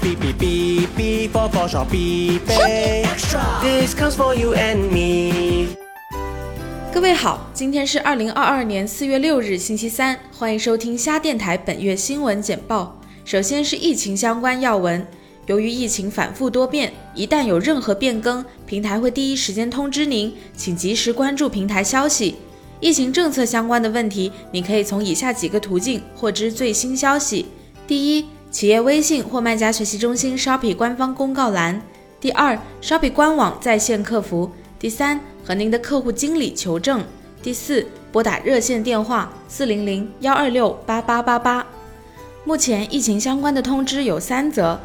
[0.00, 3.06] beep beep beep beep for for shop beep beep.
[3.60, 5.68] This comes for you and me.
[6.92, 12.98] 各位好，今天是二零二二年四月六日，星期三，欢迎收听虾电台本月新闻简报。
[13.24, 15.06] 首先是疫情相关要闻，
[15.46, 22.36] 由于疫情反复多变，一旦有任何变更，平台会第一时间通知您，请及时关注平台消息。
[22.80, 27.46] 疫情政策相关的问题，你可以从以下几个途径获知最新消息：
[27.86, 31.80] 第一，企业微信或卖家学习中心 Shopee 官方公告栏；
[32.18, 37.00] 第二，Shopee 官网在线客服；第三，和您的客户经理求证；
[37.42, 41.66] 第四，拨打热线电话四零零幺二六八八八八。
[42.44, 44.80] 目前疫情相关的通知有三则：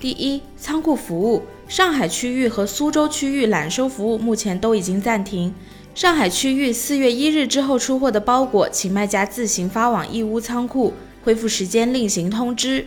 [0.00, 5.54] 第一，仓库服务，上海区域和苏州区域揽收服务目前都已经暂停。
[5.94, 10.94] 上海区域四月一日之后出货的包裹，请卖家自行发往义乌仓库，
[11.24, 12.86] 恢复时间另行通知。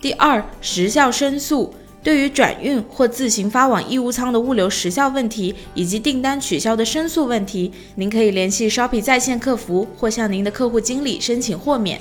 [0.00, 12.00] 第二，时效申诉，对于转运或自行发往义乌仓的物流时效问题，以及订单取消的申诉问题，您可以联系 Shopee 在线客服，或向您的客户经理申请豁免。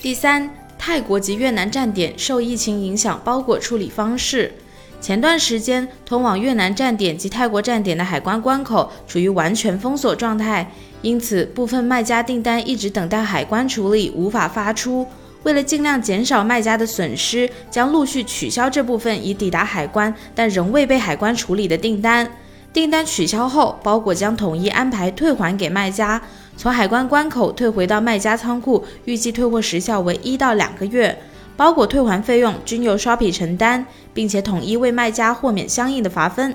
[0.00, 4.52] 第三，泰国及越南站点受疫情影响，包裹处理方式。
[5.00, 15.06] 前段时间，通往越南站点及泰国站点的海关关口处于完全封锁状态，因此部分卖家订单一直等待海关处理，无法发出。
[15.44, 22.28] 为了尽量减少卖家的损失，将陆续取消这部分已抵达海关但仍未被海关处理的订单。
[22.72, 26.20] 订单取消后，包裹将统一安排退还给卖家，
[26.56, 31.16] 从海关关口退回到卖家仓库，预计退货时效为一到两个月。
[31.56, 36.54] 包裹退还费用均由 Shopee 承担，并且统一为卖家豁免相应的罚分。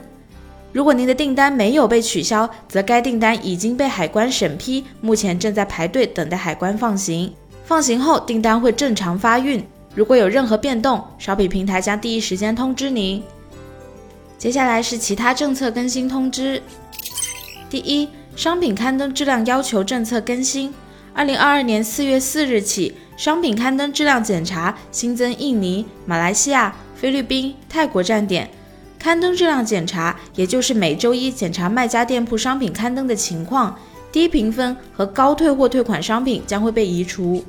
[0.73, 7.31] 如果您的订单没有被取消，则该订单已经被海关审批，目前正在排队等待海关放行。
[7.63, 9.63] 放行后，订单会正常发运。
[9.93, 13.23] 如果有任何变动商品平台将第一时间通知您。
[14.39, 16.59] 接下来是其他政策更新通知。
[17.69, 20.73] 第一，商品刊登质量要求政策更新。
[21.13, 22.95] 二零二二年四月四日起。
[23.15, 28.49] 商品刊登质量检查新增印尼、马来西亚、菲律宾、泰国站点。
[29.03, 33.77] 刊登质量检查，也就是每周一检查卖家店铺商品刊登的情况。
[34.13, 37.43] 低评分和高退货退款商品将会被移除。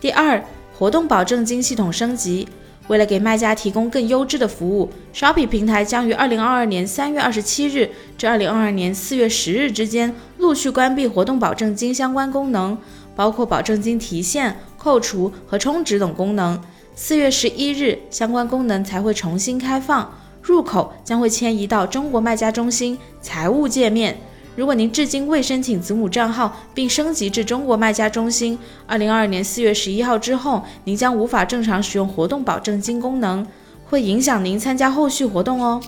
[0.00, 0.40] 第二，
[0.78, 2.46] 活动保证金系统升级。
[2.86, 12.78] 为了给卖家提供更优质的服务，Shopee 平台将于二零二二年三月二十七日至二零二二年四月十日之间陆续关闭活动保证金相关功能。
[13.16, 16.62] 包括保证金提现、扣除和充值等功能。
[16.94, 20.16] 四月十一日，相关功能才会重新开放，
[20.50, 24.18] 入口将会迁移到中国卖家中心财务界面。
[24.56, 33.46] 如果您至今未申请子母账号并升级至中国卖家中心，二零二二年四月十一号之后，您将无法正常使用活动保证金功能，
[33.88, 35.80] 会影响您参加后续活动哦。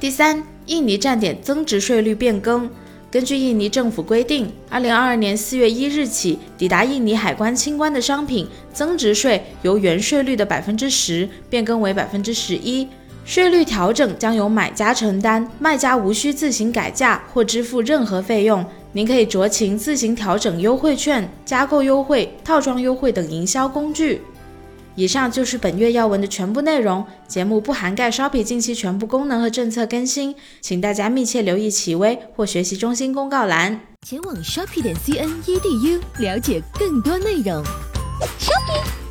[0.00, 2.68] 第三，印尼站点增值税率变更。
[3.10, 12.88] 根据印尼政府规定，二零二二年四月一日起，抵达印尼海关清关的商品，增值税由原税率的百分之十变更为百分之十一。
[13.24, 18.64] 税率调整将由买家承担，卖家无需自行改价或支付任何费用。
[18.92, 24.20] 您可以酌情自行调整优惠券、加购优惠、套装优惠等营销工具。
[24.94, 27.02] 以上就是本月要闻的全部内容。
[27.26, 33.80] 节目不涵盖 Shopee 近期全部功能和政策更新，请大家密切留意企微或学习中心公告栏。
[34.06, 37.64] 前往 Shopee 点 C N E D U 了解更多内容。
[38.38, 39.01] Shopee。